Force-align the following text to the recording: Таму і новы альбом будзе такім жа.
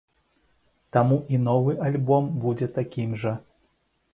Таму 0.95 1.17
і 1.35 1.39
новы 1.49 1.75
альбом 1.91 2.33
будзе 2.47 2.71
такім 2.79 3.09
жа. 3.25 3.35